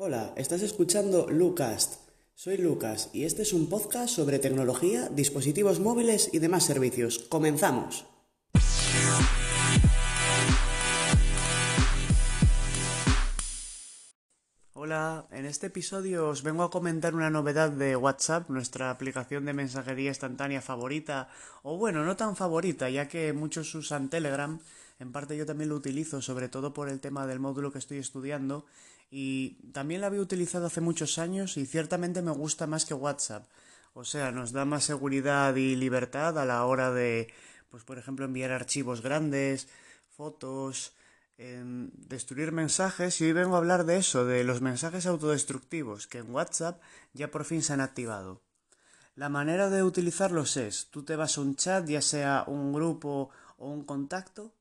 Hola, 0.00 0.32
estás 0.36 0.62
escuchando 0.62 1.26
Lucast. 1.28 1.94
Soy 2.36 2.56
Lucas 2.56 3.10
y 3.12 3.24
este 3.24 3.42
es 3.42 3.52
un 3.52 3.68
podcast 3.68 4.14
sobre 4.14 4.38
tecnología, 4.38 5.08
dispositivos 5.08 5.80
móviles 5.80 6.30
y 6.32 6.38
demás 6.38 6.64
servicios. 6.64 7.18
¡Comenzamos! 7.28 8.06
Hola, 14.74 15.26
en 15.32 15.46
este 15.46 15.66
episodio 15.66 16.28
os 16.28 16.44
vengo 16.44 16.62
a 16.62 16.70
comentar 16.70 17.16
una 17.16 17.28
novedad 17.28 17.70
de 17.70 17.96
WhatsApp, 17.96 18.48
nuestra 18.50 18.90
aplicación 18.90 19.46
de 19.46 19.52
mensajería 19.52 20.10
instantánea 20.10 20.62
favorita, 20.62 21.28
o 21.64 21.76
bueno, 21.76 22.04
no 22.04 22.16
tan 22.16 22.36
favorita, 22.36 22.88
ya 22.88 23.08
que 23.08 23.32
muchos 23.32 23.74
usan 23.74 24.10
Telegram, 24.10 24.60
en 24.98 25.12
parte 25.12 25.36
yo 25.36 25.46
también 25.46 25.70
lo 25.70 25.76
utilizo, 25.76 26.20
sobre 26.22 26.48
todo 26.48 26.72
por 26.72 26.88
el 26.88 27.00
tema 27.00 27.26
del 27.26 27.40
módulo 27.40 27.72
que 27.72 27.78
estoy 27.78 27.98
estudiando, 27.98 28.66
y 29.10 29.56
también 29.72 30.00
la 30.00 30.08
había 30.08 30.20
utilizado 30.20 30.66
hace 30.66 30.80
muchos 30.80 31.18
años 31.18 31.56
y 31.56 31.66
ciertamente 31.66 32.20
me 32.22 32.32
gusta 32.32 32.66
más 32.66 32.84
que 32.84 32.94
WhatsApp. 32.94 33.46
O 33.94 34.04
sea, 34.04 34.32
nos 34.32 34.52
da 34.52 34.64
más 34.64 34.84
seguridad 34.84 35.54
y 35.56 35.76
libertad 35.76 36.38
a 36.38 36.44
la 36.44 36.64
hora 36.64 36.92
de, 36.92 37.32
pues 37.70 37.84
por 37.84 37.98
ejemplo, 37.98 38.24
enviar 38.24 38.52
archivos 38.52 39.02
grandes, 39.02 39.68
fotos, 40.10 40.92
em, 41.38 41.90
destruir 41.94 42.52
mensajes 42.52 43.20
y 43.20 43.24
hoy 43.24 43.32
vengo 43.32 43.54
a 43.54 43.58
hablar 43.58 43.86
de 43.86 43.96
eso, 43.96 44.24
de 44.24 44.44
los 44.44 44.60
mensajes 44.60 45.06
autodestructivos 45.06 46.06
que 46.06 46.18
en 46.18 46.34
WhatsApp 46.34 46.80
ya 47.14 47.30
por 47.30 47.44
fin 47.44 47.62
se 47.62 47.72
han 47.72 47.80
activado. 47.80 48.42
La 49.14 49.28
manera 49.28 49.70
de 49.70 49.82
utilizarlos 49.82 50.56
es, 50.56 50.88
tú 50.90 51.02
te 51.04 51.16
vas 51.16 51.38
a 51.38 51.40
un 51.40 51.56
chat, 51.56 51.86
ya 51.86 52.02
sea 52.02 52.44
un 52.46 52.72
grupo 52.72 53.30
o 53.56 53.68
un 53.70 53.84
contacto, 53.84 54.52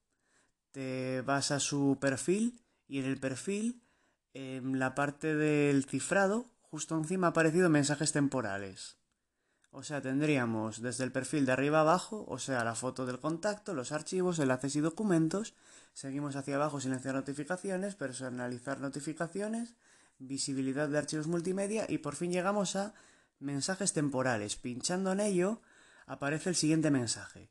te 0.78 1.24
vas 1.24 1.50
a 1.50 1.60
su 1.60 1.98
perfil 2.00 2.62
y 2.88 3.00
en 3.00 3.06
el 3.06 3.20
perfil 3.20 3.82
en 4.36 4.78
la 4.78 4.94
parte 4.94 5.34
del 5.34 5.86
cifrado, 5.86 6.52
justo 6.62 6.96
encima 6.96 7.26
ha 7.26 7.30
aparecido 7.32 7.68
mensajes 7.68 8.12
temporales. 8.12 9.00
O 9.72 9.82
sea, 9.82 10.04
tendríamos 10.04 10.84
desde 10.84 11.04
el 11.04 11.12
perfil 11.12 11.48
de 11.48 11.54
arriba 11.54 11.80
abajo, 11.80 12.26
o 12.28 12.38
sea, 12.38 12.64
la 12.64 12.76
foto 12.76 13.08
del 13.08 13.20
contacto, 13.20 13.74
los 13.74 13.92
archivos, 13.92 14.38
enlaces 14.38 14.76
y 14.76 14.82
documentos. 14.82 15.56
Seguimos 15.94 16.36
hacia 16.36 16.58
abajo, 16.58 16.80
silenciar 16.80 17.16
notificaciones, 17.16 17.96
personalizar 17.96 18.80
notificaciones, 18.80 19.74
visibilidad 20.20 20.88
de 20.88 21.00
archivos 21.00 21.26
multimedia 21.26 21.88
y 21.90 21.98
por 21.98 22.16
fin 22.16 22.32
llegamos 22.32 22.76
a 22.76 22.94
mensajes 23.40 23.94
temporales. 23.94 24.58
Pinchando 24.58 25.12
en 25.12 25.22
ello, 25.22 25.60
aparece 26.06 26.50
el 26.50 26.56
siguiente 26.56 26.92
mensaje. 26.92 27.50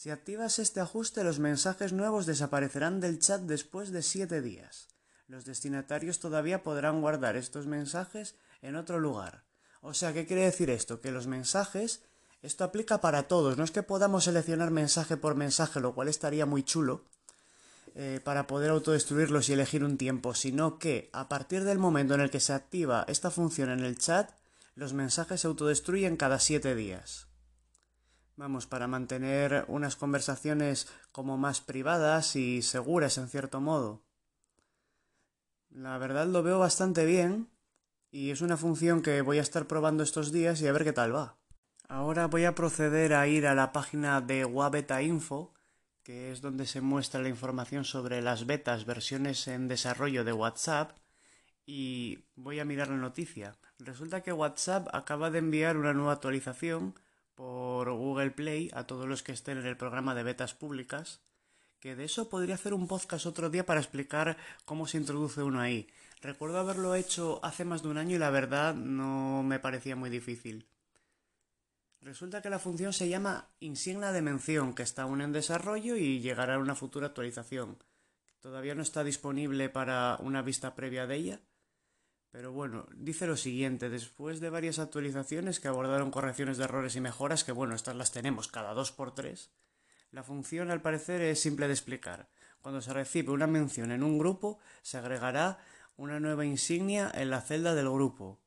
Si 0.00 0.08
activas 0.08 0.58
este 0.58 0.80
ajuste, 0.80 1.24
los 1.24 1.40
mensajes 1.40 1.92
nuevos 1.92 2.24
desaparecerán 2.24 3.00
del 3.00 3.18
chat 3.18 3.42
después 3.42 3.90
de 3.90 4.00
7 4.00 4.40
días. 4.40 4.88
Los 5.28 5.44
destinatarios 5.44 6.20
todavía 6.20 6.62
podrán 6.62 7.02
guardar 7.02 7.36
estos 7.36 7.66
mensajes 7.66 8.34
en 8.62 8.76
otro 8.76 8.98
lugar. 8.98 9.44
O 9.82 9.92
sea, 9.92 10.14
¿qué 10.14 10.26
quiere 10.26 10.44
decir 10.44 10.70
esto? 10.70 11.02
Que 11.02 11.10
los 11.10 11.26
mensajes, 11.26 12.00
esto 12.40 12.64
aplica 12.64 13.02
para 13.02 13.24
todos, 13.24 13.58
no 13.58 13.64
es 13.64 13.72
que 13.72 13.82
podamos 13.82 14.24
seleccionar 14.24 14.70
mensaje 14.70 15.18
por 15.18 15.34
mensaje, 15.34 15.80
lo 15.80 15.94
cual 15.94 16.08
estaría 16.08 16.46
muy 16.46 16.62
chulo, 16.62 17.04
eh, 17.94 18.20
para 18.24 18.46
poder 18.46 18.70
autodestruirlos 18.70 19.50
y 19.50 19.52
elegir 19.52 19.84
un 19.84 19.98
tiempo, 19.98 20.34
sino 20.34 20.78
que 20.78 21.10
a 21.12 21.28
partir 21.28 21.64
del 21.64 21.78
momento 21.78 22.14
en 22.14 22.22
el 22.22 22.30
que 22.30 22.40
se 22.40 22.54
activa 22.54 23.04
esta 23.06 23.30
función 23.30 23.68
en 23.68 23.80
el 23.80 23.98
chat, 23.98 24.30
los 24.76 24.94
mensajes 24.94 25.42
se 25.42 25.46
autodestruyen 25.46 26.16
cada 26.16 26.38
siete 26.38 26.74
días. 26.74 27.29
Vamos, 28.40 28.66
para 28.66 28.86
mantener 28.86 29.66
unas 29.68 29.96
conversaciones 29.96 30.88
como 31.12 31.36
más 31.36 31.60
privadas 31.60 32.36
y 32.36 32.62
seguras 32.62 33.18
en 33.18 33.28
cierto 33.28 33.60
modo. 33.60 34.00
La 35.68 35.98
verdad 35.98 36.26
lo 36.26 36.42
veo 36.42 36.58
bastante 36.58 37.04
bien 37.04 37.50
y 38.10 38.30
es 38.30 38.40
una 38.40 38.56
función 38.56 39.02
que 39.02 39.20
voy 39.20 39.36
a 39.36 39.42
estar 39.42 39.66
probando 39.66 40.02
estos 40.02 40.32
días 40.32 40.62
y 40.62 40.66
a 40.66 40.72
ver 40.72 40.84
qué 40.84 40.94
tal 40.94 41.14
va. 41.14 41.36
Ahora 41.86 42.28
voy 42.28 42.46
a 42.46 42.54
proceder 42.54 43.12
a 43.12 43.26
ir 43.26 43.46
a 43.46 43.54
la 43.54 43.72
página 43.72 44.22
de 44.22 44.46
Wabeta 44.46 45.02
Info, 45.02 45.52
que 46.02 46.32
es 46.32 46.40
donde 46.40 46.66
se 46.66 46.80
muestra 46.80 47.20
la 47.20 47.28
información 47.28 47.84
sobre 47.84 48.22
las 48.22 48.46
betas, 48.46 48.86
versiones 48.86 49.48
en 49.48 49.68
desarrollo 49.68 50.24
de 50.24 50.32
WhatsApp, 50.32 50.96
y 51.66 52.24
voy 52.36 52.58
a 52.58 52.64
mirar 52.64 52.88
la 52.88 52.96
noticia. 52.96 53.58
Resulta 53.78 54.22
que 54.22 54.32
WhatsApp 54.32 54.88
acaba 54.94 55.30
de 55.30 55.40
enviar 55.40 55.76
una 55.76 55.92
nueva 55.92 56.14
actualización 56.14 56.94
por 57.40 57.90
Google 57.90 58.32
Play 58.32 58.70
a 58.74 58.86
todos 58.86 59.08
los 59.08 59.22
que 59.22 59.32
estén 59.32 59.56
en 59.56 59.64
el 59.64 59.78
programa 59.78 60.14
de 60.14 60.24
betas 60.24 60.52
públicas 60.52 61.22
que 61.80 61.96
de 61.96 62.04
eso 62.04 62.28
podría 62.28 62.56
hacer 62.56 62.74
un 62.74 62.86
podcast 62.86 63.24
otro 63.24 63.48
día 63.48 63.64
para 63.64 63.80
explicar 63.80 64.36
cómo 64.66 64.86
se 64.86 64.98
introduce 64.98 65.42
uno 65.42 65.58
ahí. 65.58 65.88
Recuerdo 66.20 66.58
haberlo 66.58 66.94
hecho 66.94 67.40
hace 67.42 67.64
más 67.64 67.82
de 67.82 67.88
un 67.88 67.96
año 67.96 68.16
y 68.16 68.18
la 68.18 68.28
verdad 68.28 68.74
no 68.74 69.42
me 69.42 69.58
parecía 69.58 69.96
muy 69.96 70.10
difícil. 70.10 70.66
Resulta 72.02 72.42
que 72.42 72.50
la 72.50 72.58
función 72.58 72.92
se 72.92 73.08
llama 73.08 73.48
insignia 73.58 74.12
de 74.12 74.20
mención, 74.20 74.74
que 74.74 74.82
está 74.82 75.04
aún 75.04 75.22
en 75.22 75.32
desarrollo 75.32 75.96
y 75.96 76.20
llegará 76.20 76.56
a 76.56 76.58
una 76.58 76.74
futura 76.74 77.06
actualización. 77.06 77.78
Todavía 78.40 78.74
no 78.74 78.82
está 78.82 79.02
disponible 79.02 79.70
para 79.70 80.18
una 80.20 80.42
vista 80.42 80.74
previa 80.74 81.06
de 81.06 81.16
ella. 81.16 81.40
Pero 82.30 82.52
bueno, 82.52 82.86
dice 82.94 83.26
lo 83.26 83.36
siguiente, 83.36 83.90
después 83.90 84.40
de 84.40 84.50
varias 84.50 84.78
actualizaciones 84.78 85.58
que 85.58 85.68
abordaron 85.68 86.12
correcciones 86.12 86.58
de 86.58 86.64
errores 86.64 86.94
y 86.94 87.00
mejoras, 87.00 87.42
que 87.42 87.52
bueno, 87.52 87.74
estas 87.74 87.96
las 87.96 88.12
tenemos 88.12 88.46
cada 88.46 88.72
dos 88.72 88.92
por 88.92 89.14
tres, 89.14 89.50
la 90.12 90.22
función 90.22 90.70
al 90.70 90.82
parecer 90.82 91.20
es 91.22 91.40
simple 91.40 91.66
de 91.66 91.72
explicar. 91.72 92.28
Cuando 92.60 92.80
se 92.82 92.92
recibe 92.92 93.32
una 93.32 93.46
mención 93.46 93.90
en 93.90 94.02
un 94.02 94.18
grupo, 94.18 94.58
se 94.82 94.98
agregará 94.98 95.58
una 95.96 96.18
nueva 96.18 96.44
insignia 96.44 97.10
en 97.14 97.30
la 97.30 97.40
celda 97.40 97.74
del 97.74 97.90
grupo. 97.90 98.40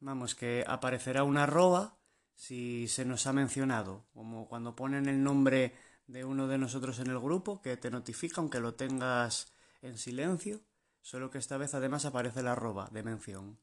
Vamos, 0.00 0.34
que 0.34 0.64
aparecerá 0.66 1.22
una 1.22 1.44
arroba 1.44 1.96
si 2.34 2.86
se 2.88 3.04
nos 3.04 3.26
ha 3.26 3.32
mencionado, 3.32 4.04
como 4.12 4.48
cuando 4.48 4.76
ponen 4.76 5.08
el 5.08 5.22
nombre 5.22 5.74
de 6.06 6.24
uno 6.24 6.48
de 6.48 6.58
nosotros 6.58 6.98
en 6.98 7.08
el 7.08 7.18
grupo, 7.18 7.60
que 7.62 7.76
te 7.76 7.90
notifica 7.90 8.40
aunque 8.40 8.60
lo 8.60 8.74
tengas 8.74 9.52
en 9.82 9.98
silencio, 9.98 10.60
solo 11.06 11.30
que 11.30 11.38
esta 11.38 11.56
vez 11.56 11.72
además 11.72 12.04
aparece 12.04 12.42
la 12.42 12.52
arroba 12.52 12.88
de 12.90 13.04
mención. 13.04 13.60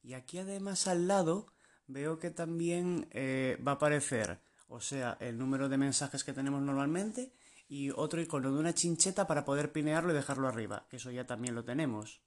Y 0.00 0.14
aquí 0.14 0.38
además 0.38 0.86
al 0.86 1.08
lado 1.08 1.48
veo 1.88 2.20
que 2.20 2.30
también 2.30 3.08
eh, 3.10 3.58
va 3.66 3.72
a 3.72 3.74
aparecer 3.74 4.40
o 4.68 4.80
sea, 4.80 5.18
el 5.18 5.36
número 5.36 5.68
de 5.68 5.76
mensajes 5.76 6.22
que 6.22 6.32
tenemos 6.32 6.62
normalmente, 6.62 7.34
y 7.68 7.90
otro 7.90 8.22
icono 8.22 8.52
de 8.52 8.60
una 8.60 8.74
chincheta 8.74 9.26
para 9.26 9.44
poder 9.44 9.72
pinearlo 9.72 10.12
y 10.12 10.14
dejarlo 10.14 10.46
arriba, 10.46 10.86
que 10.88 10.96
eso 10.96 11.10
ya 11.10 11.26
también 11.26 11.54
lo 11.54 11.64
tenemos. 11.64 12.22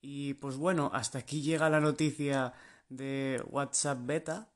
Y 0.00 0.34
pues 0.34 0.56
bueno, 0.56 0.90
hasta 0.92 1.18
aquí 1.18 1.40
llega 1.42 1.70
la 1.70 1.80
noticia 1.80 2.52
de 2.90 3.42
WhatsApp 3.48 3.98
Beta, 4.02 4.52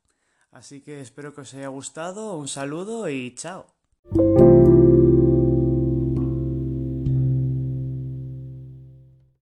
así 0.51 0.83
que 0.83 1.01
espero 1.01 1.35
que 1.35 1.41
os 1.41 1.55
haya 1.55 1.69
gustado, 1.69 2.37
un 2.37 2.47
saludo 2.47 3.09
y 3.09 3.35
chao. 3.35 3.76